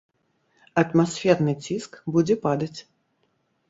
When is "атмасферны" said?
0.83-1.53